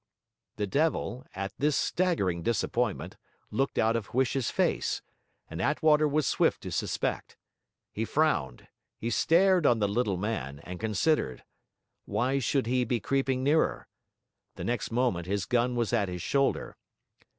The 0.55 0.65
devil, 0.65 1.25
at 1.35 1.53
this 1.59 1.77
staggering 1.77 2.41
disappointment, 2.41 3.17
looked 3.51 3.77
out 3.77 3.95
of 3.95 4.13
Huish's 4.15 4.49
face, 4.49 5.03
and 5.47 5.61
Attwater 5.61 6.07
was 6.07 6.25
swift 6.25 6.61
to 6.61 6.71
suspect. 6.71 7.37
He 7.91 8.03
frowned, 8.03 8.67
he 8.97 9.11
stared 9.11 9.67
on 9.67 9.77
the 9.77 9.87
little 9.87 10.17
man, 10.17 10.57
and 10.63 10.79
considered. 10.79 11.43
Why 12.05 12.39
should 12.39 12.65
he 12.65 12.83
be 12.83 12.99
creeping 12.99 13.43
nearer? 13.43 13.87
The 14.55 14.63
next 14.63 14.89
moment, 14.89 15.27
his 15.27 15.45
gun 15.45 15.75
was 15.75 15.93
at 15.93 16.09
his 16.09 16.23
shoulder. 16.23 16.77